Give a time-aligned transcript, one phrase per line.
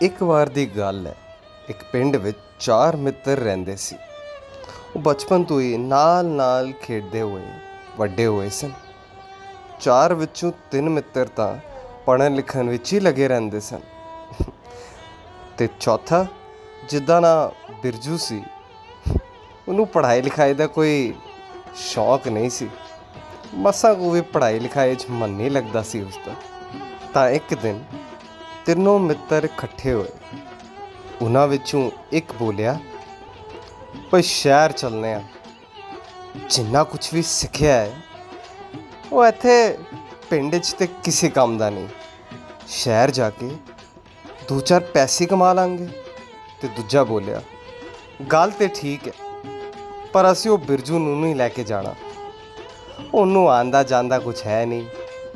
[0.00, 1.16] ਇੱਕ ਵਾਰ ਦੀ ਗੱਲ ਹੈ।
[1.68, 3.96] ਇੱਕ ਪਿੰਡ ਵਿੱਚ ਚਾਰ ਮਿੱਤਰ ਰਹਿੰਦੇ ਸੀ।
[4.96, 7.46] ਉਹ ਬਚਪਨ ਤੋਂ ਹੀ ਨਾਲ-ਨਾਲ ਖੇਡਦੇ ਹੋਏ,
[7.98, 8.72] ਵੱਡੇ ਹੋਏ ਸਨ।
[9.80, 11.58] ਚਾਰ ਵਿੱਚੋਂ ਤਿੰਨ ਮਿੱਤਰ ਤਾਂ
[12.06, 13.80] ਪੜ੍ਹਨ ਲਿਖਣ ਵਿੱਚ ਹੀ ਲੱਗੇ ਰਹਿੰਦੇ ਸਨ।
[15.58, 16.26] ਤੇ ਚੌਥਾ,
[16.88, 17.52] ਜਿੱਦਾਂ ਨਾ
[17.82, 18.44] ਬਿਰਜੂ ਸੀ,
[19.68, 21.14] ਉਹਨੂੰ ਪੜ੍ਹਾਈ ਲਿਖਾਈ ਦਾ ਕੋਈ
[21.74, 22.68] ਸ਼ੌਕ ਨਹੀਂ ਸੀ।
[23.54, 26.32] ਮਸਾਂ ਕੋ ਵੀ ਪੜ੍ਹਾਈ ਲਿਖਾਈ 'ਚ ਮਨ ਨਹੀਂ ਲੱਗਦਾ ਸੀ ਉਸਦਾ
[27.14, 27.84] ਤਾਂ ਇੱਕ ਦਿਨ
[28.66, 30.38] ਤਿੰਨੋਂ ਮਿੱਤਰ ਇਕੱਠੇ ਹੋਏ।
[31.22, 32.78] ਉਹਨਾਂ ਵਿੱਚੋਂ ਇੱਕ ਬੋਲਿਆ
[34.10, 35.22] ਪਰ ਸ਼ਹਿਰ ਚੱਲਨੇ ਆ।
[36.50, 37.92] ਜਿੰਨਾ ਕੁਝ ਵੀ ਸਿੱਖਿਆ ਹੈ,
[39.12, 39.78] ਉਹ ਇੱਥੇ
[40.30, 41.88] ਪਿੰਡ 'ਚ ਤੇ ਕਿਸੇ ਕੰਮ ਦਾ ਨਹੀਂ।
[42.68, 43.50] ਸ਼ਹਿਰ ਜਾ ਕੇ
[44.48, 45.88] ਦੋ ਚਾਰ ਪੈਸੇ ਕਮਾ ਲਾਂਗੇ।
[46.60, 47.40] ਤੇ ਦੂਜਾ ਬੋਲਿਆ,
[48.32, 49.12] ਗੱਲ ਤੇ ਠੀਕ ਹੈ,
[50.12, 51.94] ਪਰ ਅਸੀਂ ਉਹ ਬਿਰਜੂ ਨੂੰ ਨਹੀਂ ਲੈ ਕੇ ਜਾਣਾ।
[53.14, 54.86] ਉਹਨੂੰ ਆਂਦਾ ਜਾਂਦਾ ਕੁਝ ਹੈ ਨਹੀਂ,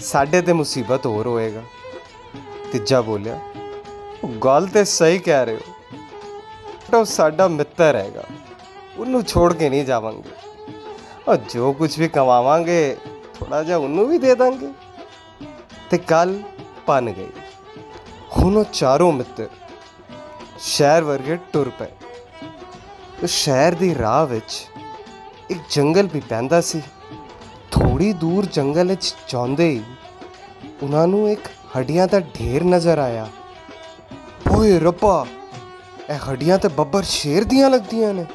[0.00, 1.62] ਸਾਡੇ ਤੇ ਮੁਸੀਬਤ ਹੋਰ ਹੋਏਗਾ।
[2.72, 3.40] ਤੀਜਾ ਬੋਲਿਆ,
[4.24, 5.72] "ਉਹ ਗੱਲ ਤੇ ਸਹੀ ਕਹਿ ਰਹੇ ਹੋ
[6.88, 8.24] ਪਰ ਉਹ ਸਾਡਾ ਮਿੱਤਰ ਹੈਗਾ,
[8.98, 10.28] ਉਹਨੂੰ ਛੋੜ ਕੇ ਨਹੀਂ ਜਾਵਾਂਗੇ।
[11.28, 12.96] ਔਰ ਜੋ ਕੁਝ ਵੀ ਕਮਾਵਾਂਗੇ
[13.38, 14.68] ਥੋੜਾ ਜਿਹਾ ਉਹਨੂੰ ਵੀ ਦੇ ਦਾਂਗੇ।
[15.90, 16.42] ਤੇ ਕੱਲ
[16.88, 17.28] ਬਣ ਗਈ।
[18.38, 19.48] ਹੁਣ ਉਹ ਚਾਰੋਂ ਮਿੱਤਰ
[20.58, 21.86] ਸ਼ਹਿਰ ਵਰਗੇ ਟੁਰ ਪਏ।
[23.22, 24.66] ਉਸ ਸ਼ਹਿਰ ਦੀ ਰਾਹ ਵਿੱਚ
[25.50, 26.82] ਇੱਕ ਜੰਗਲ ਵੀ ਪੈਂਦਾ ਸੀ।
[27.70, 29.82] ਥੋੜੀ ਦੂਰ ਜੰਗਲ ਵਿੱਚ ਜਾਂਦੇ ਹੀ
[30.82, 33.28] ਉਹਨਾਂ ਨੂੰ ਇੱਕ ਹੱਡੀਆਂ ਦਾ ਢੇਰ ਨਜ਼ਰ ਆਇਆ।
[34.50, 35.26] ਓਏ ਰੱਬਾ,
[36.10, 38.26] ਇਹ ਹੱਡੀਆਂ ਤੇ ਬੱਬਰ ਸ਼ੇਰ ਦੀਆਂ ਲੱਗਦੀਆਂ ਨੇ।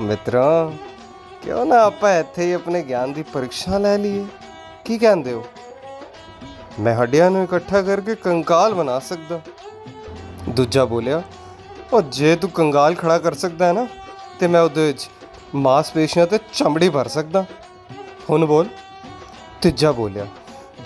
[0.00, 0.72] ਮਿੱਤਰਾਂ,
[1.42, 4.24] ਕਿਉਂ ਨਾ ਆਪਾਂ ਇੱਥੇ ਹੀ ਆਪਣੇ ਗਿਆਨ ਦੀ ਪਰੀਖਿਆ ਲੈ ਲਈਏ?
[4.84, 5.44] ਕੀ ਕਹਿੰਦੇ ਹੋ?
[6.80, 9.40] ਮੈਂ ਹੱਡੀਆਂ ਨੂੰ ਇਕੱਠਾ ਕਰਕੇ ਕੰਕਾਲ ਬਣਾ ਸਕਦਾ।
[10.48, 11.22] ਦੂਜਾ ਬੋਲਿਆ,
[11.92, 13.86] ਉਹ ਜੇ ਤੂੰ ਕੰਗਾਲ ਖੜਾ ਕਰ ਸਕਦਾ ਹੈ ਨਾ,
[14.40, 15.10] ਤੇ ਮੈਂ ਉਹਦੇ ਵਿੱਚ
[15.54, 17.44] ਮਾਸਪੇਸ਼ੀਆਂ ਤੇ ਚਮੜੀ ਭਰ ਸਕਦਾ।
[18.30, 18.66] ਹੁਣ ਬੋਲ।
[19.62, 20.26] ਤੀਜਾ ਬੋਲਿਆ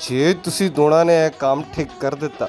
[0.01, 2.49] ਜੇ ਤੁਸੀਂ ਦੋਨਾਂ ਨੇ ਇਹ ਕੰਮ ਠੀਕ ਕਰ ਦਿੱਤਾ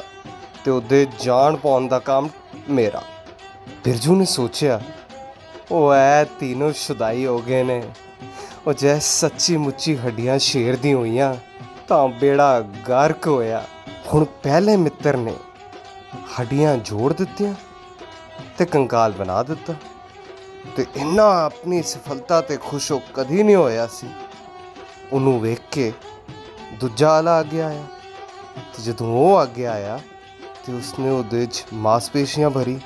[0.63, 2.29] ਤੇ ਉਹਦੇ ਜਾਨ ਪਾਉਣ ਦਾ ਕੰਮ
[2.69, 3.01] ਮੇਰਾ।
[3.83, 4.79] ਬਿਰਜੂ ਨੇ ਸੋਚਿਆ,
[5.71, 7.81] ਉਹ ਐ ਤਿੰਨੋਂ ਸ਼ੁਦਾਈ ਹੋ ਗਏ ਨੇ।
[8.67, 11.35] ਉਹ ਜੇ ਸੱਚੀ ਮੁੱਚੀ ਹੱਡੀਆਂ ਸ਼ੇਰ ਦੀ ਹੋਈਆਂ
[11.87, 13.63] ਤਾਂ ਬੇੜਾ ਗਰਕ ਹੋਇਆ।
[14.13, 15.33] ਹੁਣ ਪਹਿਲੇ ਮਿੱਤਰ ਨੇ
[16.39, 17.53] ਹੱਡੀਆਂ ਜੋੜ ਦਿੱਤੀਆਂ
[18.57, 19.73] ਤੇ ਕੰਕਾਲ ਬਣਾ ਦਿੱਤਾ।
[20.75, 24.07] ਤੇ ਇੰਨਾ ਆਪਣੀ ਸਫਲਤਾ ਤੇ ਖੁਸ਼ ਹੋ ਕਦੀ ਨਹੀਂ ਹੋਇਆ ਸੀ।
[25.13, 25.91] ਉਹਨੂੰ ਵੇਖ ਕੇ
[26.73, 27.83] ਦੂਜਾ ਆਲਾ ਅੱਗੇ ਆਇਆ
[28.73, 29.99] ਤੇ ਜਦੋਂ ਉਹ ਅੱਗੇ ਆਇਆ
[30.65, 32.79] ਤੇ ਉਸਨੇ ਉਹਦੇ 'ਚ ਮਾਸਪੇਸ਼ੀਆਂ ਭਰੀ,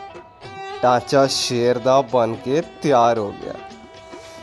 [0.84, 3.54] ਢਾਂਚਾ ਸ਼ੇਰ ਦਾ ਬਣ ਕੇ ਤਿਆਰ ਹੋ ਗਿਆ।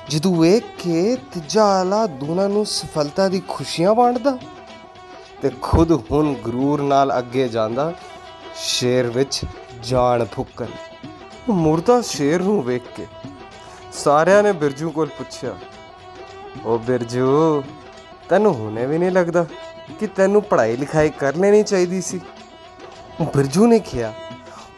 [0.08, 4.38] ਜਦੋਂ ਵੇਖ ਕੇ ਤੀਜਾ ਆਲਾ ਦੋਨਾਂ ਨੂੰ ਸਫਲਤਾ ਦੀ ਖੁਸ਼ੀਆਂ ਵੰਡਦਾ
[5.42, 7.92] ਤੇ ਖੁਦ ਹੁਣ ਗਰੂਰ ਨਾਲ ਅੱਗੇ ਜਾਂਦਾ,
[8.56, 9.40] ਸ਼ੇਰ ਵਿੱਚ
[9.82, 10.66] ਜਾਨ ਫੁੱਕਣ।
[11.48, 13.06] ਉਹ ਮੁਰਦਾ ਸ਼ੇਰ ਨੂੰ ਵੇਖ ਕੇ
[13.92, 15.56] ਸਾਰਿਆਂ ਨੇ ਬਿਰਜੂ ਕੋਲ ਪੁੱਛਿਆ
[16.64, 17.62] ਉਹ ਬਿਰਜੂ
[18.28, 19.44] ਤੈਨੂੰ ਹੁਣੇ ਵੀ ਨਹੀਂ ਲੱਗਦਾ
[20.00, 22.20] ਕਿ ਤੈਨੂੰ ਪੜ੍ਹਾਈ ਲਿਖਾਈ ਕਰ ਲੈਣੀ ਚਾਹੀਦੀ ਸੀ?
[23.20, 24.12] ਉਹ ਬਿਰਜੂ ਨੇ ਕਿਹਾ,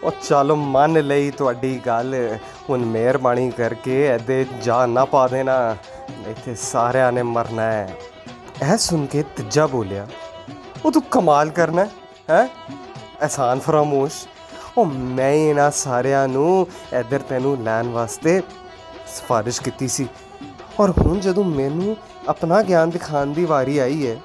[0.05, 2.15] ਉਹ ਚਲੋ ਮੰਨ ਲਈ ਤੁਹਾਡੀ ਗੱਲ,
[2.71, 5.77] ਹੁਣ ਮਿਹਰਬਾਨੀ ਕਰਕੇ ਐਦੇ ਜਾਨ ਨਾ ਪਾ ਦੇਣਾ,
[6.29, 7.97] ਇੱਥੇ ਸਾਰਿਆਂ ਨੇ ਮਰਨਾ ਹੈ।
[8.63, 10.07] ਇਹ ਸੁਣ ਕੇ ਤੀਜਾ ਬੋਲਿਆ,
[10.85, 11.91] ਉਹ ਤੂੰ ਕਮਾਲ ਕਰਨਾ ਹੈ,
[12.31, 12.49] ਹੈਂ?
[13.23, 14.27] ਆਸਾਨ ਫਰਾਮੋਸ਼।
[14.79, 18.41] ਉਹ ਮੈਂ ਹੀ ਇਹਨਾਂ ਸਾਰਿਆਂ ਨੂੰ ਇੱਧਰ ਤੈਨੂੰ ਲੈਣ ਵਾਸਤੇ
[19.09, 20.09] ਸਿਫਾਰਿਸ਼ ਕੀਤੀ ਸੀ।
[20.81, 21.97] ਔਰ ਹੁਣ ਜਦੋਂ ਮੈਨੂੰ
[22.29, 24.17] ਆਪਣਾ ਗਿਆਨ ਦਿਖਾਉਣ ਦੀ ਵਾਰੀ ਆਈ ਹੈ,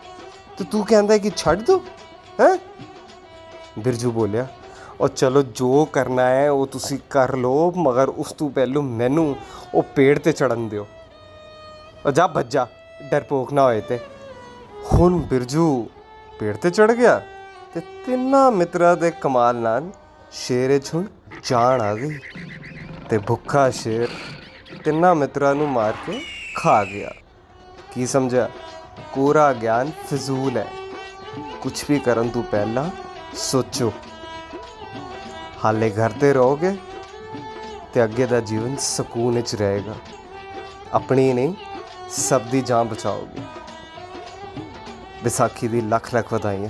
[0.58, 1.78] ਤੇ ਤੂੰ ਕਹਿੰਦਾ ਕਿ ਛੱਡ ਦੋ,
[2.42, 2.58] ਹੈ?
[3.80, 4.48] ਬਿਰਜੂ ਬੋਲਿਆ,
[5.02, 9.36] ਉਹ ਚਲੋ ਜੋ ਕਰਨਾ ਹੈ, ਉਹ ਤੁਸੀਂ ਕਰ ਲਓ, ਮਗਰ ਉਸ ਤੋਂ ਪਹਿਲਾਂ ਮੈਨੂੰ
[9.74, 10.86] ਉਹ ਪੇੜ ਤੇ ਚੜਨ ਦਿਓ।
[12.06, 12.68] ਉਹ ਜਾ ਭੱਜਾ
[13.12, 14.00] ਡਰਪੋਕ ਨਾ ਹੋਏ ਤੇ।
[14.94, 15.90] ਹੁਣ ਬਿਰਜੂ
[16.40, 17.22] ਪੇੜ ਤੇ ਚੜ ਗਿਆ
[17.74, 19.90] ਤੇ ਤਿੰਨਾਂ ਮਿੱਤਰਾਂ ਦੇ ਕਮਾਲ ਨਾਲ
[20.32, 21.06] ਸ਼ੇਰੇ ਛੁਣ
[21.44, 22.20] ਜਾਣ ਆ ਗਈ
[23.10, 24.08] ਤੇ ਭੁੱਖਾ ਸ਼ੇਰ
[24.84, 26.22] ਤਿੰਨਾਂ ਮਿੱਤਰਾਂ ਨੂੰ ਮਾਰ ਕੇ
[26.66, 27.12] ਖਾ ਗਿਆ।
[27.94, 28.50] ਕੀ ਸਮਝਿਆ?
[29.14, 30.68] ਕੋਰਾ ਗਿਆਨ ਫਜ਼ੂਲ ਹੈ।
[31.62, 32.90] ਕੁਝ ਵੀ ਕਰਨ ਤੋਂ ਪਹਿਲਾਂ
[33.36, 33.94] ਸੋਚੋ।
[35.66, 36.78] ਹਾਲੇ ਘਰ ਤੇ ਰਹੋਗੇ
[37.94, 39.96] ਤੇ ਅੱਗੇ ਦਾ ਜੀਵਨ ਸਕੂਨ ਵਿੱਚ ਰਹੇਗਾ।
[40.94, 41.54] ਆਪਣੀ ਨਹੀਂ,
[42.10, 43.42] ਸਭ ਦੀ ਜਾਨ ਬਚਾਓਗੇ।
[45.24, 46.70] ਵਿਸਾਖੀ ਦੀ ਲੱਖ ਲੱਖ ਵਧਾਈਆਂ।